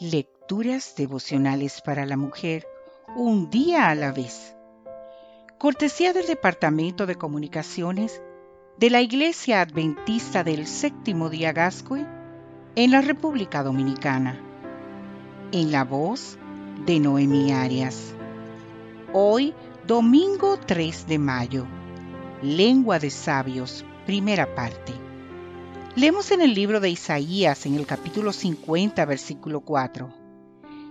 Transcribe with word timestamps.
Lecturas 0.00 0.94
devocionales 0.96 1.82
para 1.82 2.06
la 2.06 2.16
mujer, 2.16 2.66
un 3.14 3.50
día 3.50 3.88
a 3.88 3.94
la 3.94 4.10
vez. 4.10 4.56
Cortesía 5.58 6.14
del 6.14 6.26
Departamento 6.26 7.04
de 7.04 7.16
Comunicaciones 7.16 8.22
de 8.78 8.88
la 8.88 9.02
Iglesia 9.02 9.60
Adventista 9.60 10.44
del 10.44 10.66
Séptimo 10.66 11.28
Día 11.28 11.52
Gascue 11.52 12.06
en 12.74 12.90
la 12.90 13.02
República 13.02 13.62
Dominicana. 13.62 14.40
En 15.52 15.70
la 15.70 15.84
voz 15.84 16.38
de 16.86 16.98
Noemí 16.98 17.52
Arias. 17.52 18.14
Hoy, 19.12 19.54
domingo 19.86 20.56
3 20.56 21.06
de 21.06 21.18
mayo. 21.18 21.66
Lengua 22.40 22.98
de 22.98 23.10
Sabios, 23.10 23.84
primera 24.06 24.54
parte. 24.54 24.94
Leemos 25.94 26.30
en 26.30 26.40
el 26.40 26.54
libro 26.54 26.80
de 26.80 26.88
Isaías, 26.88 27.66
en 27.66 27.74
el 27.74 27.84
capítulo 27.84 28.32
50, 28.32 29.04
versículo 29.04 29.60
4. 29.60 30.08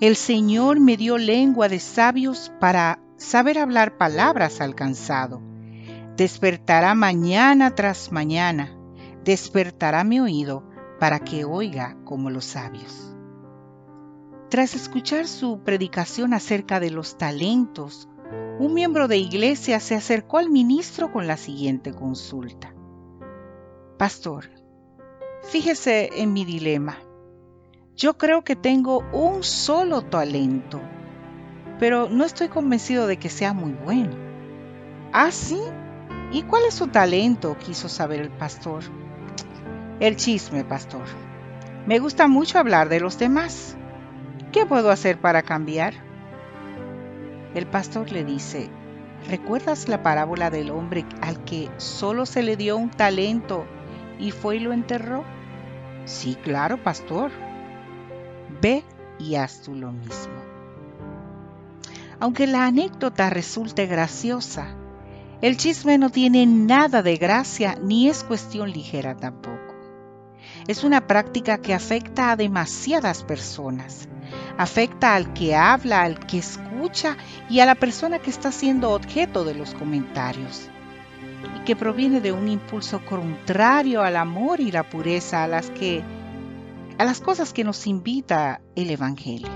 El 0.00 0.14
Señor 0.14 0.78
me 0.78 0.96
dio 0.96 1.18
lengua 1.18 1.68
de 1.68 1.80
sabios 1.80 2.52
para 2.60 3.00
saber 3.16 3.58
hablar 3.58 3.98
palabras 3.98 4.60
al 4.60 4.76
cansado. 4.76 5.42
Despertará 6.16 6.94
mañana 6.94 7.74
tras 7.74 8.12
mañana, 8.12 8.72
despertará 9.24 10.04
mi 10.04 10.20
oído 10.20 10.62
para 11.00 11.18
que 11.18 11.44
oiga 11.44 11.96
como 12.04 12.30
los 12.30 12.44
sabios. 12.44 13.16
Tras 14.48 14.76
escuchar 14.76 15.26
su 15.26 15.58
predicación 15.64 16.32
acerca 16.34 16.78
de 16.78 16.92
los 16.92 17.18
talentos, 17.18 18.08
un 18.60 18.72
miembro 18.74 19.08
de 19.08 19.16
iglesia 19.16 19.80
se 19.80 19.96
acercó 19.96 20.38
al 20.38 20.50
ministro 20.50 21.10
con 21.10 21.26
la 21.26 21.36
siguiente 21.36 21.92
consulta. 21.92 22.72
Pastor, 23.98 24.44
Fíjese 25.44 26.10
en 26.14 26.32
mi 26.32 26.44
dilema. 26.44 26.98
Yo 27.96 28.16
creo 28.16 28.42
que 28.42 28.56
tengo 28.56 29.04
un 29.12 29.44
solo 29.44 30.02
talento, 30.02 30.80
pero 31.78 32.08
no 32.08 32.24
estoy 32.24 32.48
convencido 32.48 33.06
de 33.06 33.18
que 33.18 33.28
sea 33.28 33.52
muy 33.52 33.72
bueno. 33.72 34.16
¿Ah, 35.12 35.30
sí? 35.30 35.60
¿Y 36.32 36.42
cuál 36.42 36.64
es 36.66 36.74
su 36.74 36.88
talento? 36.88 37.56
quiso 37.58 37.88
saber 37.88 38.20
el 38.20 38.30
pastor. 38.30 38.82
El 40.00 40.16
chisme, 40.16 40.64
pastor. 40.64 41.04
Me 41.86 41.98
gusta 41.98 42.26
mucho 42.26 42.58
hablar 42.58 42.88
de 42.88 43.00
los 43.00 43.18
demás. 43.18 43.76
¿Qué 44.50 44.64
puedo 44.64 44.90
hacer 44.90 45.20
para 45.20 45.42
cambiar? 45.42 45.94
El 47.54 47.66
pastor 47.66 48.10
le 48.10 48.24
dice, 48.24 48.70
¿recuerdas 49.28 49.88
la 49.88 50.02
parábola 50.02 50.50
del 50.50 50.70
hombre 50.70 51.04
al 51.20 51.44
que 51.44 51.70
solo 51.76 52.24
se 52.26 52.42
le 52.42 52.56
dio 52.56 52.76
un 52.76 52.90
talento 52.90 53.66
y 54.18 54.30
fue 54.30 54.56
y 54.56 54.60
lo 54.60 54.72
enterró? 54.72 55.24
Sí, 56.04 56.36
claro, 56.42 56.82
pastor. 56.82 57.30
Ve 58.60 58.84
y 59.18 59.36
haz 59.36 59.62
tú 59.62 59.74
lo 59.74 59.92
mismo. 59.92 60.34
Aunque 62.20 62.46
la 62.46 62.66
anécdota 62.66 63.30
resulte 63.30 63.86
graciosa, 63.86 64.76
el 65.40 65.56
chisme 65.56 65.98
no 65.98 66.10
tiene 66.10 66.46
nada 66.46 67.02
de 67.02 67.16
gracia 67.16 67.76
ni 67.82 68.08
es 68.08 68.24
cuestión 68.24 68.70
ligera 68.70 69.16
tampoco. 69.16 69.74
Es 70.66 70.84
una 70.84 71.06
práctica 71.06 71.58
que 71.58 71.74
afecta 71.74 72.30
a 72.30 72.36
demasiadas 72.36 73.22
personas. 73.22 74.08
Afecta 74.56 75.14
al 75.14 75.34
que 75.34 75.54
habla, 75.54 76.02
al 76.02 76.18
que 76.18 76.38
escucha 76.38 77.16
y 77.50 77.60
a 77.60 77.66
la 77.66 77.74
persona 77.74 78.18
que 78.18 78.30
está 78.30 78.52
siendo 78.52 78.92
objeto 78.92 79.44
de 79.44 79.54
los 79.54 79.74
comentarios 79.74 80.70
que 81.64 81.76
proviene 81.76 82.20
de 82.20 82.32
un 82.32 82.48
impulso 82.48 83.04
contrario 83.04 84.02
al 84.02 84.16
amor 84.16 84.60
y 84.60 84.70
la 84.70 84.82
pureza 84.82 85.44
a 85.44 85.48
las 85.48 85.70
que 85.70 86.02
a 86.98 87.04
las 87.04 87.20
cosas 87.20 87.52
que 87.52 87.64
nos 87.64 87.86
invita 87.86 88.60
el 88.76 88.90
evangelio. 88.90 89.50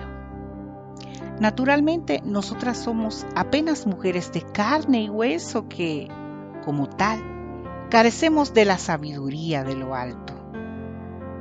Naturalmente, 1.41 2.20
nosotras 2.25 2.79
somos 2.79 3.25
apenas 3.36 3.86
mujeres 3.86 4.33
de 4.33 4.42
carne 4.42 5.03
y 5.03 5.08
hueso 5.08 5.69
que, 5.69 6.08
como 6.64 6.89
tal, 6.89 7.23
carecemos 7.91 8.55
de 8.55 8.64
la 8.64 8.77
sabiduría 8.77 9.63
de 9.63 9.77
lo 9.77 9.95
alto. 9.95 10.35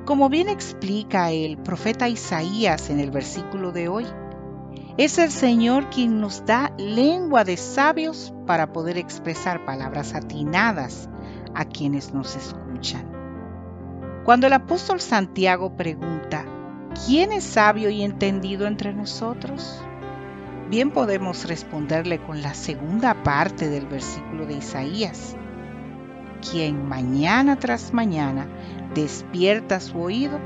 Como 0.05 0.29
bien 0.29 0.49
explica 0.49 1.31
el 1.31 1.57
profeta 1.57 2.07
Isaías 2.07 2.91
en 2.91 2.99
el 2.99 3.09
versículo 3.09 3.71
de 3.71 3.87
hoy, 3.87 4.05
es 4.97 5.19
el 5.19 5.31
Señor 5.31 5.91
quien 5.91 6.19
nos 6.19 6.43
da 6.45 6.71
lengua 6.77 7.43
de 7.43 7.55
sabios 7.55 8.33
para 8.47 8.73
poder 8.73 8.97
expresar 8.97 9.63
palabras 9.63 10.15
atinadas 10.15 11.07
a 11.53 11.65
quienes 11.65 12.13
nos 12.13 12.35
escuchan. 12.35 13.05
Cuando 14.25 14.47
el 14.47 14.53
apóstol 14.53 14.99
Santiago 14.99 15.77
pregunta, 15.77 16.45
¿quién 17.05 17.31
es 17.31 17.43
sabio 17.43 17.91
y 17.91 18.01
entendido 18.01 18.65
entre 18.65 18.91
nosotros? 18.91 19.83
Bien 20.67 20.89
podemos 20.89 21.47
responderle 21.47 22.19
con 22.19 22.41
la 22.41 22.55
segunda 22.55 23.21
parte 23.21 23.69
del 23.69 23.85
versículo 23.85 24.47
de 24.47 24.55
Isaías, 24.55 25.37
quien 26.51 26.87
mañana 26.87 27.57
tras 27.57 27.93
mañana 27.93 28.47
despierta 28.95 29.79
su 29.79 29.99
oído 29.99 30.39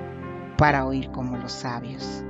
para 0.58 0.86
oír 0.86 1.10
como 1.10 1.38
los 1.38 1.54
sabios. 1.54 2.26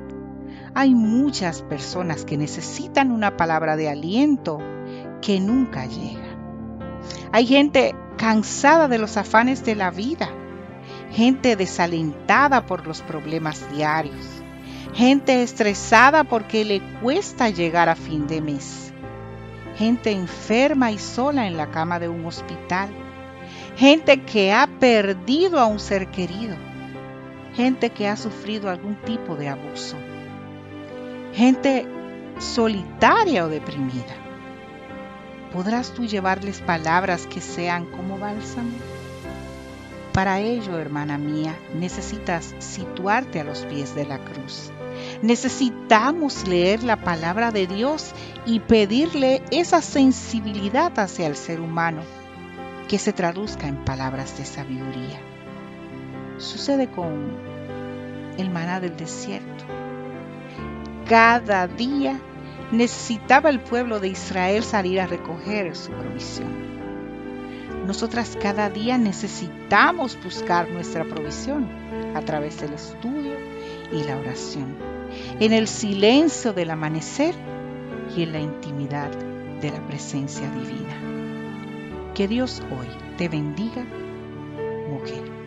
Hay 0.74 0.96
muchas 0.96 1.64
personas 1.64 2.24
que 2.24 2.38
necesitan 2.38 3.12
una 3.12 3.36
palabra 3.36 3.76
de 3.76 3.90
aliento 3.90 4.60
que 5.22 5.42
nunca 5.42 5.86
llega. 5.86 6.38
Hay 7.34 7.46
gente 7.46 7.94
cansada 8.16 8.88
de 8.88 8.98
los 8.98 9.18
afanes 9.18 9.66
de 9.66 9.76
la 9.76 9.92
vida, 9.92 10.30
gente 11.12 11.58
desalentada 11.58 12.66
por 12.66 12.88
los 12.88 13.02
problemas 13.02 13.70
diarios, 13.74 14.26
gente 14.94 15.44
estresada 15.44 16.24
porque 16.24 16.64
le 16.64 16.82
cuesta 17.02 17.50
llegar 17.50 17.90
a 17.90 17.96
fin 17.96 18.26
de 18.28 18.40
mes, 18.40 18.94
gente 19.76 20.12
enferma 20.12 20.94
y 20.94 21.00
sola 21.00 21.48
en 21.48 21.58
la 21.58 21.70
cama 21.70 22.00
de 22.00 22.08
un 22.08 22.26
hospital, 22.26 22.90
gente 23.76 24.22
que 24.22 24.54
ha 24.54 24.68
perdido 24.80 25.60
a 25.60 25.66
un 25.66 25.80
ser 25.80 26.12
querido, 26.12 26.56
gente 27.56 27.90
que 27.90 28.08
ha 28.08 28.16
sufrido 28.16 28.70
algún 28.70 28.96
tipo 29.02 29.36
de 29.36 29.50
abuso 29.50 29.98
gente 31.34 31.88
solitaria 32.40 33.46
o 33.46 33.50
deprimida. 33.50 34.16
¿Podrás 35.54 35.94
tú 35.94 36.06
llevarles 36.06 36.62
palabras 36.62 37.28
que 37.28 37.42
sean 37.42 37.86
como 37.86 38.18
bálsamo? 38.18 38.72
Para 40.14 40.40
ello, 40.40 40.78
hermana 40.78 41.18
mía, 41.18 41.58
necesitas 41.74 42.54
situarte 42.60 43.40
a 43.40 43.44
los 43.44 43.66
pies 43.66 43.96
de 43.96 44.06
la 44.06 44.18
cruz. 44.20 44.72
Necesitamos 45.22 46.48
leer 46.48 46.84
la 46.84 46.98
palabra 46.98 47.52
de 47.52 47.66
Dios 47.68 48.12
y 48.46 48.60
pedirle 48.60 49.42
esa 49.52 49.82
sensibilidad 49.82 50.98
hacia 51.00 51.28
el 51.28 51.36
ser 51.36 51.62
humano 51.62 52.02
que 52.90 53.00
se 53.00 53.14
traduzca 53.14 53.68
en 53.68 53.86
palabras 53.86 54.38
de 54.38 54.44
sabiduría. 54.44 55.20
Sucede 56.38 56.88
con 56.88 57.38
el 58.38 58.50
maná 58.50 58.82
del 58.82 58.98
desierto 58.98 59.81
cada 61.12 61.68
día 61.68 62.18
necesitaba 62.72 63.50
el 63.50 63.60
pueblo 63.60 64.00
de 64.00 64.08
Israel 64.08 64.64
salir 64.64 65.02
a 65.02 65.08
recoger 65.08 65.76
su 65.76 65.92
provisión. 65.92 66.48
Nosotras 67.86 68.38
cada 68.42 68.70
día 68.70 68.98
necesitamos 68.98 70.18
buscar 70.24 70.70
nuestra 70.70 71.04
provisión 71.04 71.68
a 72.16 72.22
través 72.22 72.62
del 72.62 72.72
estudio 72.72 73.36
y 73.92 74.06
la 74.06 74.16
oración, 74.20 74.78
en 75.42 75.52
el 75.52 75.68
silencio 75.68 76.54
del 76.54 76.70
amanecer 76.70 77.36
y 78.16 78.24
en 78.24 78.32
la 78.32 78.40
intimidad 78.40 79.12
de 79.60 79.70
la 79.70 79.86
presencia 79.88 80.50
divina. 80.50 82.14
Que 82.14 82.30
Dios 82.30 82.64
hoy 82.72 82.88
te 83.18 83.28
bendiga, 83.28 83.84
mujer. 84.90 85.41